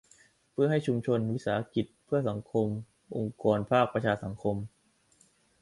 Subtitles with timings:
[0.51, 2.67] เพื่อให้ชุมชน วิสาหกิจเพื่อสังคม
[3.17, 4.55] องค์กรภาคประชาสังคม